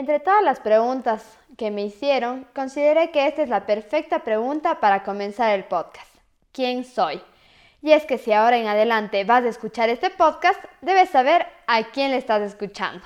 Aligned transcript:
Entre 0.00 0.18
todas 0.18 0.42
las 0.42 0.60
preguntas 0.60 1.38
que 1.58 1.70
me 1.70 1.82
hicieron, 1.82 2.46
consideré 2.54 3.10
que 3.10 3.26
esta 3.26 3.42
es 3.42 3.50
la 3.50 3.66
perfecta 3.66 4.20
pregunta 4.20 4.80
para 4.80 5.02
comenzar 5.02 5.50
el 5.50 5.64
podcast. 5.64 6.10
¿Quién 6.52 6.86
soy? 6.86 7.20
Y 7.82 7.92
es 7.92 8.06
que 8.06 8.16
si 8.16 8.32
ahora 8.32 8.56
en 8.56 8.66
adelante 8.66 9.24
vas 9.24 9.44
a 9.44 9.50
escuchar 9.50 9.90
este 9.90 10.08
podcast, 10.08 10.58
debes 10.80 11.10
saber 11.10 11.46
a 11.66 11.82
quién 11.90 12.12
le 12.12 12.16
estás 12.16 12.40
escuchando. 12.40 13.04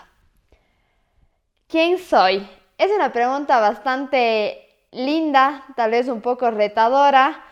¿Quién 1.67 1.99
soy? 1.99 2.49
Es 2.79 2.93
una 2.93 3.13
pregunta 3.13 3.59
bastante 3.59 4.65
linda, 4.93 5.65
tal 5.75 5.91
vez 5.91 6.07
un 6.07 6.21
poco 6.21 6.53
retadora, 6.53 7.43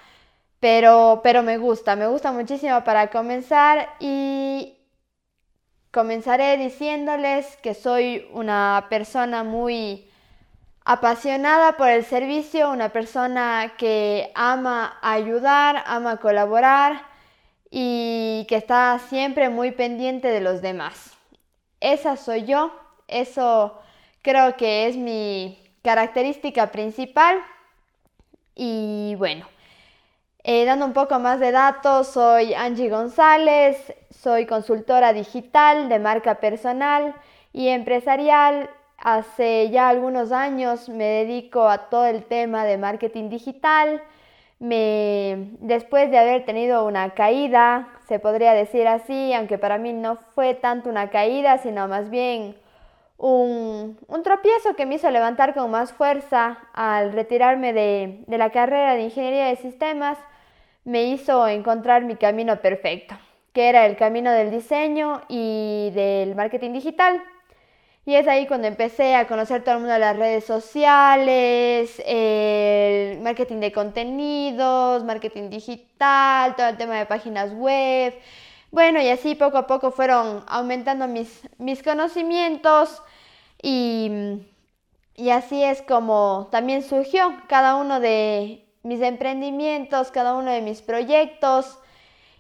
pero, 0.61 1.21
pero 1.25 1.43
me 1.43 1.59
gusta, 1.59 1.97
me 1.97 2.07
gusta 2.07 2.31
muchísimo 2.31 2.85
para 2.85 3.11
comenzar 3.11 3.89
y 3.99 4.77
Comenzaré 5.93 6.57
diciéndoles 6.57 7.59
que 7.59 7.75
soy 7.75 8.27
una 8.33 8.87
persona 8.89 9.45
muy 9.45 10.09
apasionada 10.87 11.77
por 11.77 11.91
el 11.91 12.03
servicio, 12.07 12.71
una 12.71 12.89
persona 12.89 13.75
que 13.77 14.33
ama 14.35 14.99
ayudar, 15.03 15.85
ama 15.85 16.17
colaborar 16.17 17.05
y 17.71 18.47
que 18.49 18.57
está 18.57 18.99
siempre 19.11 19.51
muy 19.51 19.73
pendiente 19.73 20.29
de 20.29 20.41
los 20.41 20.63
demás. 20.63 21.13
Esa 21.79 22.17
soy 22.17 22.47
yo, 22.47 22.73
eso 23.07 23.79
creo 24.23 24.57
que 24.57 24.87
es 24.87 24.97
mi 24.97 25.63
característica 25.83 26.73
principal 26.73 27.37
y 28.55 29.15
bueno. 29.19 29.47
Eh, 30.45 30.65
dando 30.65 30.87
un 30.87 30.93
poco 30.93 31.21
más 31.21 31.39
de 31.39 31.53
datos, 31.53 32.09
soy 32.09 32.53
Angie 32.55 32.89
González, 32.91 33.95
soy 34.11 34.45
consultora 34.45 35.13
digital 35.13 35.89
de 35.89 36.01
marca 36.01 36.37
personal 36.37 37.15
y 37.53 37.69
empresarial. 37.69 38.69
Hace 38.99 39.71
ya 39.71 39.89
algunos 39.89 40.33
años 40.33 40.89
me 40.89 41.05
dedico 41.05 41.69
a 41.69 41.89
todo 41.91 42.07
el 42.07 42.25
tema 42.25 42.65
de 42.65 42.77
marketing 42.77 43.29
digital. 43.29 44.03
Me, 44.59 45.51
después 45.61 46.11
de 46.11 46.19
haber 46.19 46.45
tenido 46.45 46.87
una 46.87 47.11
caída, 47.11 47.89
se 48.09 48.19
podría 48.19 48.53
decir 48.53 48.89
así, 48.89 49.33
aunque 49.35 49.59
para 49.59 49.79
mí 49.79 49.93
no 49.93 50.17
fue 50.35 50.55
tanto 50.55 50.89
una 50.91 51.11
caída, 51.11 51.59
sino 51.59 51.87
más 51.87 52.11
bien 52.11 52.57
un, 53.17 53.99
tropiezo 54.25 54.75
que 54.77 54.87
me 54.87 54.97
hizo 54.97 55.11
levantar 55.11 55.55
con 55.55 55.71
más 55.71 55.93
fuerza 55.93 56.59
al 56.73 57.13
retirarme 57.13 57.73
de 57.73 58.25
la 58.39 58.51
carrera 58.51 58.95
de 58.95 59.03
ingeniería 59.03 59.47
de 59.47 59.57
sistemas 59.57 60.19
me 60.85 61.05
hizo 61.05 61.47
encontrar 61.49 62.05
mi 62.05 62.17
camino 62.17 62.61
perfecto, 62.61 63.17
que 63.53 63.69
era 63.69 63.87
el 63.87 63.97
camino 63.97 64.33
del 64.33 64.51
diseño 64.51 65.23
y 65.29 65.91
del 65.95 66.35
marketing 66.35 66.73
digital. 66.73 67.23
Y 68.05 68.17
es 68.17 68.27
ahí 68.27 68.49
cuando 68.49 68.67
empecé 68.67 69.15
a 69.15 69.29
conocer 69.29 69.63
todo 69.63 69.77
el 69.77 69.81
mundo 69.81 69.93
de 69.95 70.01
las 70.01 70.17
redes 70.17 70.45
sociales, 70.45 72.03
el 72.05 73.21
marketing 73.21 73.61
de 73.61 73.71
contenidos, 73.71 75.05
marketing 75.05 75.51
digital, 75.51 76.57
todo 76.57 76.67
el 76.67 76.77
tema 76.77 76.99
de 76.99 77.07
páginas 77.07 77.53
web. 77.53 78.13
Bueno, 78.73 79.03
y 79.03 79.09
así 79.11 79.35
poco 79.35 79.59
a 79.59 79.67
poco 79.67 79.91
fueron 79.91 80.45
aumentando 80.49 81.07
mis, 81.07 81.43
mis 81.59 81.83
conocimientos 81.83 83.03
y, 83.63 84.41
y 85.15 85.29
así 85.29 85.63
es 85.63 85.83
como 85.83 86.49
también 86.51 86.83
surgió 86.83 87.35
cada 87.49 87.77
uno 87.77 88.01
de 88.01 88.67
mis 88.83 89.03
emprendimientos, 89.03 90.11
cada 90.11 90.35
uno 90.37 90.51
de 90.51 90.63
mis 90.63 90.81
proyectos. 90.81 91.79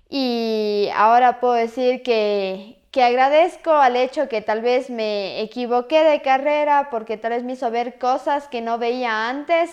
Y 0.08 0.88
ahora 0.96 1.38
puedo 1.38 1.54
decir 1.54 2.02
que, 2.02 2.78
agradezco 2.96 3.72
al 3.72 3.96
hecho 3.96 4.28
que 4.30 4.40
tal 4.40 4.62
vez 4.62 4.88
me 4.88 5.42
equivoqué 5.42 6.02
de 6.02 6.22
carrera 6.22 6.88
porque 6.90 7.18
tal 7.18 7.32
vez 7.32 7.44
me 7.44 7.52
hizo 7.54 7.70
ver 7.70 7.98
cosas 7.98 8.48
que 8.48 8.62
no 8.62 8.78
veía 8.78 9.28
antes 9.28 9.70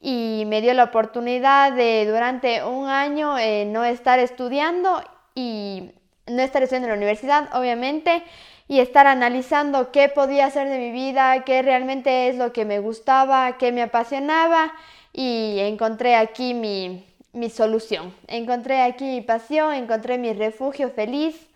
y 0.00 0.44
me 0.46 0.62
dio 0.62 0.74
la 0.74 0.84
oportunidad 0.84 1.72
de 1.72 2.06
durante 2.06 2.64
un 2.64 2.88
año 2.88 3.38
eh, 3.38 3.66
no 3.66 3.84
estar 3.84 4.18
estudiando 4.18 5.02
y 5.34 5.90
no 6.26 6.42
estar 6.42 6.62
estudiando 6.62 6.86
en 6.88 6.92
la 6.92 6.96
universidad, 6.96 7.48
obviamente, 7.56 8.22
y 8.66 8.80
estar 8.80 9.06
analizando 9.06 9.92
qué 9.92 10.08
podía 10.08 10.46
hacer 10.46 10.68
de 10.68 10.78
mi 10.78 10.90
vida, 10.90 11.44
qué 11.44 11.62
realmente 11.62 12.28
es 12.28 12.36
lo 12.36 12.52
que 12.52 12.64
me 12.64 12.78
gustaba, 12.78 13.58
qué 13.58 13.72
me 13.72 13.82
apasionaba 13.82 14.72
y 15.12 15.58
encontré 15.60 16.16
aquí 16.16 16.54
mi, 16.54 17.04
solución. 17.50 18.14
Encontré 18.26 18.82
aquí 18.82 19.04
mi 19.04 19.20
pasión, 19.20 19.74
encontré 19.74 20.18
mi 20.18 20.32
refugio 20.32 20.90
feliz, 20.90 21.48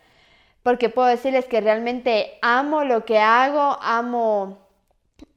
porque 0.61 0.89
puedo 0.89 1.07
decirles 1.07 1.45
que 1.45 1.61
realmente 1.61 2.37
amo 2.41 2.83
lo 2.83 3.05
que 3.05 3.17
hago, 3.17 3.77
amo 3.81 4.59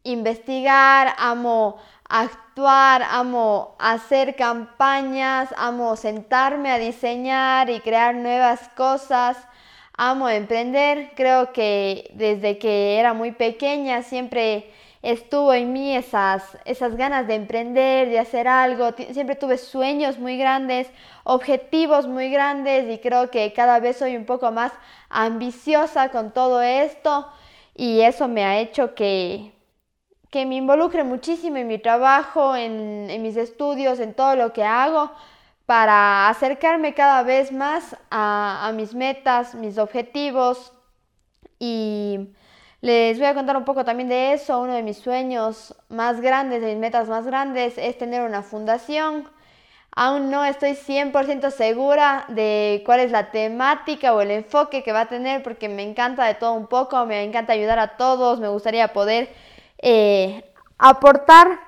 investigar, 0.05 1.15
amo 1.17 1.79
actuar, 2.13 3.03
amo 3.11 3.75
hacer 3.79 4.37
campañas, 4.37 5.49
amo 5.57 5.97
sentarme 5.97 6.71
a 6.71 6.79
diseñar 6.79 7.71
y 7.71 7.81
crear 7.81 8.15
nuevas 8.15 8.69
cosas, 8.77 9.39
amo 9.97 10.29
emprender. 10.29 11.13
Creo 11.17 11.55
que 11.55 12.11
desde 12.15 12.59
que 12.59 12.99
era 12.99 13.15
muy 13.15 13.33
pequeña 13.33 14.03
siempre 14.03 14.71
estuvo 15.01 15.55
en 15.55 15.73
mí 15.73 15.97
esas, 15.97 16.43
esas 16.67 16.97
ganas 16.97 17.27
de 17.27 17.37
emprender, 17.37 18.11
de 18.11 18.19
hacer 18.19 18.47
algo. 18.47 18.91
Siempre 19.13 19.35
tuve 19.35 19.57
sueños 19.57 20.19
muy 20.19 20.37
grandes, 20.37 20.91
objetivos 21.25 22.07
muy 22.07 22.31
grandes 22.31 22.93
y 22.93 22.99
creo 22.99 23.31
que 23.31 23.55
cada 23.55 23.81
vez 23.81 23.97
soy 23.97 24.17
un 24.17 24.27
poco 24.27 24.53
más 24.53 24.73
ambiciosa 25.09 26.11
con 26.11 26.31
todo 26.31 26.61
esto 26.61 27.27
y 27.75 28.03
eso 28.03 28.29
me 28.29 28.45
ha 28.45 28.59
hecho 28.61 28.95
que, 28.95 29.52
que 30.33 30.47
me 30.47 30.57
involucre 30.57 31.05
muchísimo 31.05 31.59
en 31.59 31.69
mi 31.69 31.79
trabajo, 31.79 32.57
en, 32.57 33.07
mis 33.23 33.37
estudios, 33.37 34.01
en 34.01 34.15
todo 34.15 34.35
lo 34.35 34.55
que 34.55 34.65
hago 34.65 35.13
para 35.67 36.31
acercarme 36.31 36.95
cada 36.95 37.23
vez 37.23 37.53
más 37.53 37.97
a, 38.11 38.67
a 38.67 38.73
mis 38.73 38.95
metas, 38.95 39.55
mis 39.55 39.77
objetivos 39.77 40.73
y 41.59 42.31
les 42.81 43.19
voy 43.19 43.27
a 43.27 43.35
contar 43.35 43.59
un 43.59 43.67
poco 43.67 43.85
también 43.85 44.09
de 44.09 44.33
eso. 44.33 44.59
Uno 44.59 44.73
de 44.73 44.83
mis 44.83 44.97
sueños 44.97 45.77
más 45.91 46.23
grandes, 46.23 46.63
de 46.63 46.69
mis 46.69 46.79
metas 46.79 47.11
más 47.11 47.27
grandes, 47.27 47.77
es 47.77 47.99
tener 47.99 48.23
una 48.23 48.43
fundación. 48.43 49.29
Aún 49.95 50.31
no 50.31 50.47
estoy 50.47 50.71
100% 50.71 51.51
segura 51.51 52.25
de 52.29 52.83
cuál 52.87 53.01
es 53.01 53.11
la 53.11 53.31
temática 53.31 54.15
o 54.15 54.23
el 54.23 54.31
enfoque 54.31 54.83
que 54.83 54.93
va 54.93 55.03
a 55.03 55.09
tener 55.09 55.43
porque 55.43 55.69
me 55.69 55.83
encanta 55.83 56.25
de 56.25 56.35
todo 56.35 56.55
un 56.55 56.69
poco, 56.69 57.05
me 57.05 57.23
encanta 57.23 57.53
ayudar 57.53 57.79
a 57.79 57.99
todos, 57.99 58.41
me 58.41 58.49
gustaría 58.49 58.95
poder 58.95 59.29
eh, 59.83 60.45
aportar 60.79 61.61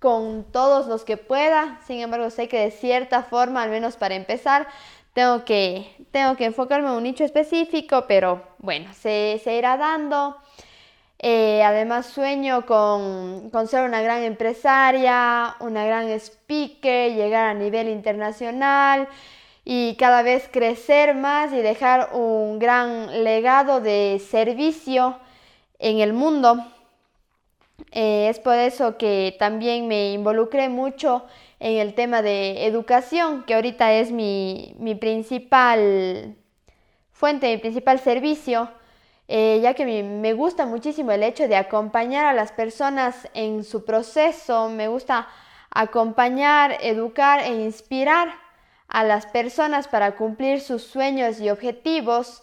con 0.00 0.44
todos 0.52 0.86
los 0.86 1.04
que 1.04 1.16
pueda. 1.16 1.80
Sin 1.86 2.00
embargo, 2.00 2.28
sé 2.30 2.48
que 2.48 2.58
de 2.58 2.70
cierta 2.70 3.22
forma, 3.22 3.62
al 3.62 3.70
menos 3.70 3.96
para 3.96 4.14
empezar, 4.14 4.66
tengo 5.14 5.44
que, 5.44 5.94
tengo 6.10 6.36
que 6.36 6.46
enfocarme 6.46 6.88
en 6.88 6.94
un 6.94 7.02
nicho 7.04 7.24
específico, 7.24 8.04
pero 8.06 8.42
bueno, 8.58 8.92
se, 8.94 9.40
irá 9.46 9.76
dando. 9.76 10.36
Eh, 11.18 11.62
además 11.62 12.06
sueño 12.06 12.66
con, 12.66 13.48
con, 13.50 13.66
ser 13.66 13.84
una 13.84 14.02
gran 14.02 14.22
empresaria, 14.24 15.56
una 15.60 15.86
gran 15.86 16.08
speaker, 16.10 17.14
llegar 17.14 17.48
a 17.48 17.54
nivel 17.54 17.88
internacional 17.88 19.08
y 19.64 19.96
cada 19.96 20.22
vez 20.22 20.50
crecer 20.52 21.14
más 21.14 21.52
y 21.52 21.56
dejar 21.56 22.10
un 22.12 22.58
gran 22.58 23.24
legado 23.24 23.80
de 23.80 24.20
servicio 24.30 25.18
en 25.78 26.00
el 26.00 26.12
mundo. 26.12 26.73
Eh, 27.90 28.28
es 28.28 28.38
por 28.38 28.56
eso 28.56 28.96
que 28.98 29.36
también 29.38 29.88
me 29.88 30.12
involucré 30.12 30.68
mucho 30.68 31.26
en 31.60 31.78
el 31.78 31.94
tema 31.94 32.22
de 32.22 32.66
educación, 32.66 33.44
que 33.44 33.54
ahorita 33.54 33.92
es 33.92 34.10
mi, 34.10 34.74
principal 35.00 36.36
fuente, 37.12 37.48
mi 37.54 37.58
principal 37.58 37.98
servicio, 38.00 38.70
eh, 39.28 39.60
ya 39.62 39.74
que 39.74 40.02
me 40.02 40.32
gusta 40.34 40.66
muchísimo 40.66 41.12
el 41.12 41.22
hecho 41.22 41.48
de 41.48 41.56
acompañar 41.56 42.26
a 42.26 42.34
las 42.34 42.52
personas 42.52 43.28
en 43.34 43.64
su 43.64 43.84
proceso, 43.84 44.68
me 44.68 44.88
gusta 44.88 45.28
acompañar, 45.70 46.76
educar 46.80 47.40
e 47.40 47.54
inspirar 47.64 48.28
a 48.88 49.02
las 49.04 49.26
personas 49.26 49.88
para 49.88 50.16
cumplir 50.16 50.60
sus 50.60 50.84
sueños 50.84 51.40
y 51.40 51.50
objetivos 51.50 52.42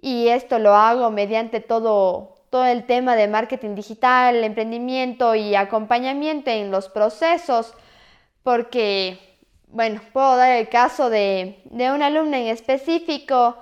y 0.00 0.28
esto 0.28 0.58
lo 0.58 0.74
hago 0.74 1.10
mediante 1.10 1.60
todo 1.60 2.35
todo 2.50 2.64
el 2.64 2.84
tema 2.84 3.16
de 3.16 3.28
marketing 3.28 3.74
digital, 3.74 4.44
emprendimiento 4.44 5.34
y 5.34 5.54
acompañamiento 5.54 6.50
en 6.50 6.70
los 6.70 6.88
procesos, 6.88 7.74
porque, 8.42 9.18
bueno, 9.68 10.00
puedo 10.12 10.36
dar 10.36 10.50
el 10.52 10.68
caso 10.68 11.10
de, 11.10 11.60
de 11.64 11.90
una 11.90 12.06
alumna 12.06 12.38
en 12.38 12.46
específico 12.46 13.56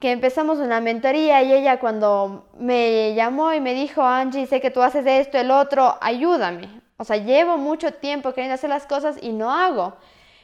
que 0.00 0.12
empezamos 0.12 0.58
una 0.58 0.80
mentoría 0.80 1.42
y 1.42 1.52
ella 1.52 1.78
cuando 1.78 2.46
me 2.58 3.14
llamó 3.14 3.52
y 3.52 3.60
me 3.60 3.74
dijo, 3.74 4.02
Angie, 4.02 4.46
sé 4.46 4.60
que 4.60 4.70
tú 4.70 4.80
haces 4.82 5.04
esto, 5.06 5.38
el 5.38 5.50
otro, 5.50 5.98
ayúdame. 6.00 6.80
O 6.96 7.04
sea, 7.04 7.18
llevo 7.18 7.58
mucho 7.58 7.92
tiempo 7.92 8.32
queriendo 8.32 8.54
hacer 8.54 8.70
las 8.70 8.86
cosas 8.86 9.16
y 9.20 9.32
no 9.32 9.52
hago. 9.52 9.94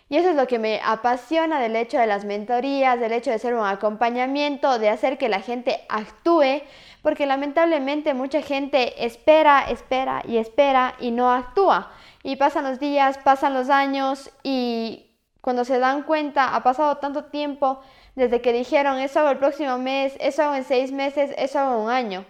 Y 0.08 0.16
eso 0.16 0.30
es 0.30 0.36
lo 0.36 0.46
que 0.46 0.60
me 0.60 0.80
apasiona 0.84 1.60
del 1.60 1.74
hecho 1.74 1.98
de 1.98 2.06
las 2.06 2.24
mentorías, 2.24 3.00
del 3.00 3.12
hecho 3.12 3.32
de 3.32 3.40
ser 3.40 3.54
un 3.54 3.66
acompañamiento, 3.66 4.78
de 4.78 4.88
hacer 4.88 5.18
que 5.18 5.28
la 5.28 5.40
gente 5.40 5.80
actúe, 5.88 6.62
porque 7.02 7.26
lamentablemente 7.26 8.14
mucha 8.14 8.40
gente 8.40 9.04
espera, 9.04 9.64
espera 9.68 10.22
y 10.26 10.36
espera 10.36 10.94
y 11.00 11.10
no 11.10 11.32
actúa. 11.32 11.90
Y 12.22 12.36
pasan 12.36 12.64
los 12.64 12.78
días, 12.78 13.18
pasan 13.18 13.54
los 13.54 13.68
años 13.68 14.30
y 14.44 15.06
cuando 15.40 15.64
se 15.64 15.78
dan 15.78 16.02
cuenta, 16.02 16.54
ha 16.54 16.62
pasado 16.62 16.96
tanto 16.98 17.24
tiempo 17.24 17.80
desde 18.16 18.40
que 18.40 18.52
dijeron, 18.52 18.98
eso 18.98 19.20
hago 19.20 19.30
el 19.30 19.38
próximo 19.38 19.78
mes, 19.78 20.16
eso 20.18 20.42
hago 20.42 20.54
en 20.54 20.64
seis 20.64 20.90
meses, 20.90 21.32
eso 21.36 21.58
hago 21.58 21.74
en 21.76 21.84
un 21.84 21.90
año. 21.90 22.24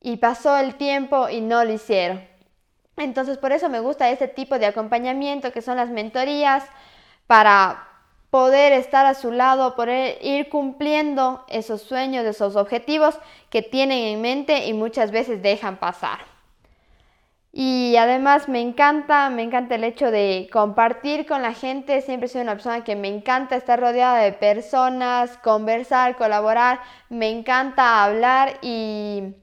Y 0.00 0.16
pasó 0.18 0.56
el 0.56 0.76
tiempo 0.76 1.28
y 1.28 1.40
no 1.40 1.64
lo 1.64 1.72
hicieron. 1.72 2.35
Entonces 2.96 3.38
por 3.38 3.52
eso 3.52 3.68
me 3.68 3.80
gusta 3.80 4.10
este 4.10 4.28
tipo 4.28 4.58
de 4.58 4.66
acompañamiento 4.66 5.52
que 5.52 5.62
son 5.62 5.76
las 5.76 5.90
mentorías 5.90 6.64
para 7.26 7.88
poder 8.30 8.72
estar 8.72 9.06
a 9.06 9.14
su 9.14 9.32
lado, 9.32 9.76
poder 9.76 10.18
ir 10.22 10.48
cumpliendo 10.48 11.44
esos 11.48 11.82
sueños, 11.82 12.24
esos 12.24 12.56
objetivos 12.56 13.18
que 13.50 13.62
tienen 13.62 13.98
en 13.98 14.20
mente 14.20 14.66
y 14.66 14.72
muchas 14.72 15.10
veces 15.10 15.42
dejan 15.42 15.76
pasar. 15.76 16.36
Y 17.58 17.96
además 17.96 18.50
me 18.50 18.60
encanta, 18.60 19.30
me 19.30 19.42
encanta 19.42 19.76
el 19.76 19.84
hecho 19.84 20.10
de 20.10 20.46
compartir 20.52 21.24
con 21.24 21.40
la 21.40 21.54
gente. 21.54 22.02
Siempre 22.02 22.28
soy 22.28 22.42
una 22.42 22.52
persona 22.52 22.84
que 22.84 22.96
me 22.96 23.08
encanta 23.08 23.56
estar 23.56 23.80
rodeada 23.80 24.18
de 24.18 24.32
personas, 24.32 25.38
conversar, 25.38 26.16
colaborar. 26.16 26.80
Me 27.08 27.30
encanta 27.30 28.04
hablar 28.04 28.58
y 28.60 29.36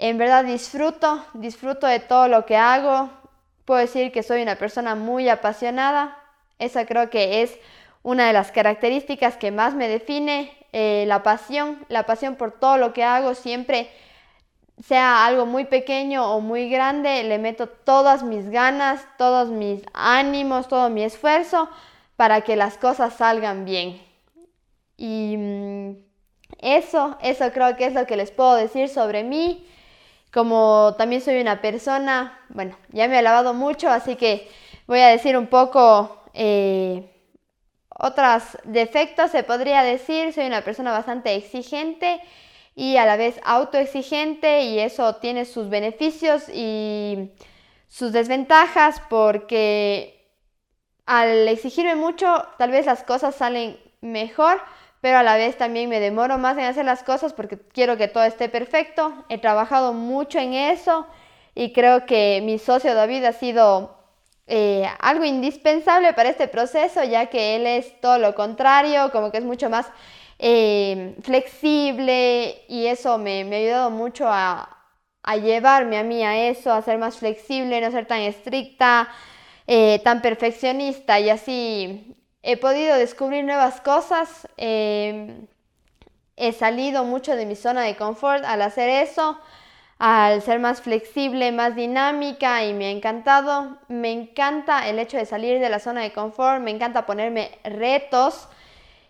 en 0.00 0.16
verdad 0.16 0.46
disfruto, 0.46 1.22
disfruto 1.34 1.86
de 1.86 2.00
todo 2.00 2.26
lo 2.26 2.46
que 2.46 2.56
hago. 2.56 3.10
Puedo 3.66 3.80
decir 3.80 4.10
que 4.12 4.22
soy 4.22 4.40
una 4.40 4.56
persona 4.56 4.94
muy 4.94 5.28
apasionada. 5.28 6.16
Esa 6.58 6.86
creo 6.86 7.10
que 7.10 7.42
es 7.42 7.58
una 8.02 8.26
de 8.26 8.32
las 8.32 8.50
características 8.50 9.36
que 9.36 9.50
más 9.50 9.74
me 9.74 9.88
define, 9.88 10.56
eh, 10.72 11.04
la 11.06 11.22
pasión, 11.22 11.84
la 11.88 12.06
pasión 12.06 12.36
por 12.36 12.52
todo 12.58 12.78
lo 12.78 12.94
que 12.94 13.04
hago. 13.04 13.34
Siempre, 13.34 13.90
sea 14.82 15.26
algo 15.26 15.44
muy 15.44 15.66
pequeño 15.66 16.34
o 16.34 16.40
muy 16.40 16.70
grande, 16.70 17.22
le 17.22 17.38
meto 17.38 17.68
todas 17.68 18.22
mis 18.22 18.48
ganas, 18.48 19.06
todos 19.18 19.50
mis 19.50 19.82
ánimos, 19.92 20.66
todo 20.68 20.88
mi 20.88 21.02
esfuerzo 21.02 21.68
para 22.16 22.40
que 22.40 22.56
las 22.56 22.78
cosas 22.78 23.12
salgan 23.12 23.66
bien. 23.66 24.00
Y 24.96 25.36
mm, 25.36 25.96
eso, 26.62 27.18
eso 27.20 27.52
creo 27.52 27.76
que 27.76 27.84
es 27.84 27.92
lo 27.92 28.06
que 28.06 28.16
les 28.16 28.30
puedo 28.30 28.54
decir 28.54 28.88
sobre 28.88 29.24
mí. 29.24 29.66
Como 30.32 30.94
también 30.96 31.22
soy 31.22 31.40
una 31.40 31.60
persona, 31.60 32.38
bueno, 32.50 32.76
ya 32.90 33.08
me 33.08 33.18
he 33.18 33.22
lavado 33.22 33.52
mucho, 33.54 33.90
así 33.90 34.16
que 34.16 34.48
voy 34.86 35.00
a 35.00 35.08
decir 35.08 35.36
un 35.36 35.48
poco 35.48 36.22
eh, 36.34 37.10
otros 37.88 38.42
defectos, 38.64 39.30
se 39.30 39.42
podría 39.42 39.82
decir. 39.82 40.32
Soy 40.32 40.46
una 40.46 40.62
persona 40.62 40.92
bastante 40.92 41.34
exigente 41.34 42.20
y 42.74 42.96
a 42.96 43.04
la 43.04 43.16
vez 43.16 43.40
autoexigente 43.44 44.62
y 44.62 44.78
eso 44.78 45.16
tiene 45.16 45.44
sus 45.44 45.68
beneficios 45.68 46.48
y 46.48 47.32
sus 47.88 48.12
desventajas 48.12 49.02
porque 49.10 50.32
al 51.06 51.48
exigirme 51.48 51.96
mucho 51.96 52.46
tal 52.56 52.70
vez 52.70 52.86
las 52.86 53.02
cosas 53.02 53.34
salen 53.34 53.78
mejor, 54.00 54.62
pero 55.00 55.18
a 55.18 55.22
la 55.22 55.36
vez 55.36 55.56
también 55.56 55.88
me 55.88 56.00
demoro 56.00 56.38
más 56.38 56.58
en 56.58 56.64
hacer 56.64 56.84
las 56.84 57.02
cosas 57.02 57.32
porque 57.32 57.58
quiero 57.58 57.96
que 57.96 58.08
todo 58.08 58.24
esté 58.24 58.48
perfecto. 58.48 59.24
He 59.28 59.38
trabajado 59.38 59.92
mucho 59.92 60.38
en 60.38 60.54
eso 60.54 61.06
y 61.54 61.72
creo 61.72 62.06
que 62.06 62.40
mi 62.44 62.58
socio 62.58 62.94
David 62.94 63.24
ha 63.24 63.32
sido 63.32 63.96
eh, 64.46 64.86
algo 64.98 65.24
indispensable 65.24 66.12
para 66.12 66.30
este 66.30 66.48
proceso, 66.48 67.04
ya 67.04 67.26
que 67.26 67.56
él 67.56 67.66
es 67.66 68.00
todo 68.00 68.18
lo 68.18 68.34
contrario, 68.34 69.10
como 69.12 69.30
que 69.30 69.38
es 69.38 69.44
mucho 69.44 69.70
más 69.70 69.86
eh, 70.38 71.16
flexible 71.22 72.62
y 72.68 72.86
eso 72.86 73.16
me, 73.18 73.42
ha 73.42 73.56
ayudado 73.56 73.90
mucho 73.90 74.26
a, 74.28 74.76
llevarme 75.40 75.98
a 75.98 76.02
mí 76.02 76.24
a 76.24 76.48
eso, 76.48 76.72
a 76.72 76.82
ser 76.82 76.98
más 76.98 77.18
flexible, 77.18 77.80
no 77.80 77.90
ser 77.90 78.06
tan 78.06 78.20
estricta, 78.22 79.08
eh, 79.66 80.00
tan 80.02 80.20
perfeccionista 80.22 81.20
y 81.20 81.30
así 81.30 82.16
he 82.42 82.56
podido 82.56 82.96
descubrir 82.96 83.44
nuevas 83.44 83.80
cosas, 83.80 84.48
em, 84.56 85.46
he 86.36 86.52
salido 86.52 87.04
mucho 87.04 87.36
de 87.36 87.46
mi 87.46 87.54
zona 87.56 87.82
de 87.82 87.96
confort 87.96 88.44
al 88.44 88.62
hacer 88.62 88.88
eso, 88.88 89.38
al 89.98 90.40
ser 90.40 90.58
más 90.58 90.80
flexible, 90.80 91.52
más 91.52 91.76
dinámica 91.76 92.64
y 92.64 92.72
me 92.72 92.86
ha 92.86 92.90
encantado. 92.90 93.76
Me 93.88 94.10
encanta 94.10 94.88
el 94.88 94.98
hecho 94.98 95.18
de 95.18 95.26
salir 95.26 95.60
de 95.60 95.68
la 95.68 95.78
zona 95.78 96.00
de 96.00 96.12
confort, 96.12 96.62
me 96.62 96.70
encanta 96.70 97.04
ponerme 97.04 97.58
retos 97.64 98.48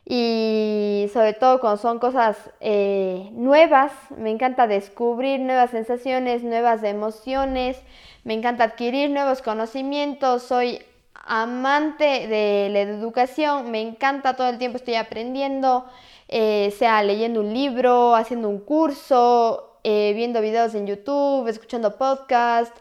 y 0.05 1.09
sobre 1.12 1.35
todo 1.35 1.61
cuando 1.61 1.77
son 1.81 2.00
cosas 2.00 2.37
eh, 2.59 3.29
nuevas, 3.32 3.93
me 4.17 4.31
encanta 4.31 4.67
descubrir 4.67 5.38
nuevas 5.38 5.71
sensaciones, 5.71 6.43
nuevas 6.43 6.82
emociones, 6.82 7.81
me 8.25 8.35
encanta 8.35 8.65
adquirir 8.65 9.11
nuevos 9.11 9.41
conocimientos, 9.41 10.43
soy 10.43 10.82
amante 11.31 12.27
de 12.27 12.69
la 12.73 12.81
educación, 12.81 13.71
me 13.71 13.81
encanta 13.81 14.35
todo 14.35 14.49
el 14.49 14.59
tiempo, 14.59 14.79
estoy 14.79 14.97
aprendiendo, 14.97 15.87
eh, 16.27 16.75
sea 16.77 17.05
leyendo 17.05 17.38
un 17.41 17.55
libro, 17.55 18.17
haciendo 18.17 18.49
un 18.49 18.59
curso, 18.59 19.79
eh, 19.85 20.12
viendo 20.17 20.41
videos 20.41 20.75
en 20.75 20.88
YouTube, 20.88 21.47
escuchando 21.47 21.97
podcast. 21.97 22.77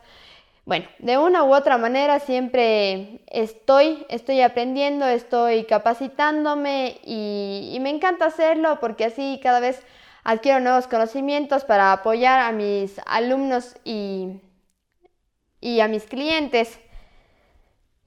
Bueno, 0.66 0.88
de 0.98 1.20
una 1.20 1.44
u 1.44 1.54
otra 1.54 1.78
manera 1.78 2.20
siempre 2.20 3.22
estoy, 3.28 4.04
estoy 4.10 4.42
aprendiendo, 4.42 5.06
estoy 5.06 5.66
capacitándome 5.66 7.00
y, 7.06 7.70
y 7.72 7.80
me 7.82 7.92
encanta 7.92 8.26
hacerlo 8.26 8.80
porque 8.80 9.06
así 9.06 9.40
cada 9.44 9.60
vez 9.60 9.84
adquiero 10.24 10.60
nuevos 10.60 10.88
conocimientos 10.88 11.66
para 11.66 11.94
apoyar 11.94 12.40
a 12.40 12.52
mis 12.52 13.00
alumnos 13.06 13.76
y, 13.84 14.42
y 15.62 15.82
a 15.82 15.88
mis 15.88 16.06
clientes. 16.06 16.80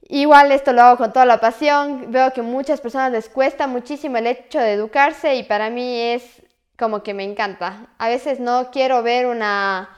Igual 0.09 0.51
esto 0.51 0.73
lo 0.73 0.81
hago 0.81 0.97
con 0.97 1.13
toda 1.13 1.25
la 1.25 1.39
pasión. 1.39 2.11
Veo 2.11 2.31
que 2.33 2.41
muchas 2.41 2.81
personas 2.81 3.11
les 3.11 3.29
cuesta 3.29 3.67
muchísimo 3.67 4.17
el 4.17 4.27
hecho 4.27 4.59
de 4.59 4.73
educarse 4.73 5.35
y 5.35 5.43
para 5.43 5.69
mí 5.69 5.99
es 5.99 6.41
como 6.77 7.03
que 7.03 7.13
me 7.13 7.23
encanta. 7.23 7.87
A 7.97 8.09
veces 8.09 8.39
no 8.39 8.69
quiero 8.71 9.01
ver 9.03 9.27
una, 9.27 9.89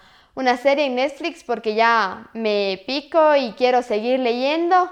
serie 0.62 0.86
en 0.86 0.96
Netflix 0.96 1.44
porque 1.44 1.74
ya 1.74 2.30
me 2.34 2.84
pico 2.86 3.36
y 3.36 3.54
quiero 3.54 3.82
seguir 3.82 4.20
leyendo 4.20 4.92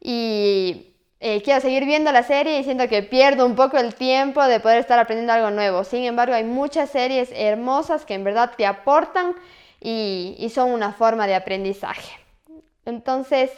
y 0.00 0.94
eh, 1.20 1.40
quiero 1.42 1.60
seguir 1.60 1.86
viendo 1.86 2.12
la 2.12 2.22
serie 2.22 2.58
y 2.58 2.64
siento 2.64 2.88
que 2.88 3.02
pierdo 3.02 3.46
un 3.46 3.54
poco 3.54 3.78
el 3.78 3.94
tiempo 3.94 4.44
de 4.44 4.60
poder 4.60 4.78
estar 4.78 4.98
aprendiendo 4.98 5.32
algo 5.32 5.50
nuevo. 5.50 5.84
Sin 5.84 6.04
embargo, 6.04 6.34
hay 6.34 6.44
muchas 6.44 6.90
series 6.90 7.30
hermosas 7.34 8.04
que 8.04 8.14
en 8.14 8.24
verdad 8.24 8.52
te 8.56 8.66
aportan 8.66 9.34
y 9.80 10.52
son 10.54 10.70
una 10.70 10.92
forma 10.92 11.26
de 11.26 11.34
aprendizaje. 11.34 12.12
Entonces, 12.84 13.50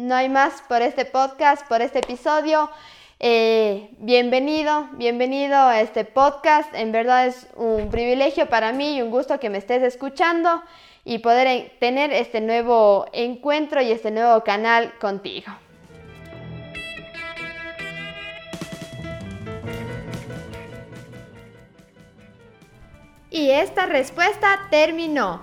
no 0.00 0.14
hay 0.14 0.28
más 0.28 0.62
por 0.62 0.82
este 0.82 1.04
podcast, 1.04 1.66
por 1.68 1.82
este 1.82 1.98
episodio. 1.98 2.70
Eh, 3.18 3.90
bienvenido, 3.98 4.88
bienvenido 4.92 5.56
a 5.56 5.80
este 5.82 6.06
podcast. 6.06 6.74
En 6.74 6.90
verdad 6.90 7.26
es 7.26 7.46
un 7.54 7.90
privilegio 7.90 8.48
para 8.48 8.72
mí 8.72 8.96
y 8.96 9.02
un 9.02 9.10
gusto 9.10 9.38
que 9.38 9.50
me 9.50 9.58
estés 9.58 9.82
escuchando 9.82 10.62
y 11.04 11.18
poder 11.18 11.72
tener 11.80 12.12
este 12.12 12.40
nuevo 12.40 13.06
encuentro 13.12 13.82
y 13.82 13.92
este 13.92 14.10
nuevo 14.10 14.42
canal 14.42 14.94
contigo. 14.98 15.52
Y 23.30 23.50
esta 23.50 23.86
respuesta 23.86 24.66
terminó. 24.70 25.42